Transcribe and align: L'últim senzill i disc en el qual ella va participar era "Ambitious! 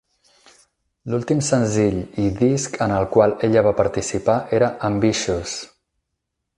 L'últim 1.13 1.43
senzill 1.49 1.99
i 2.25 2.27
disc 2.41 2.79
en 2.87 2.95
el 2.97 3.07
qual 3.17 3.37
ella 3.49 3.65
va 3.71 3.77
participar 3.83 4.41
era 4.61 4.75
"Ambitious! 4.91 5.57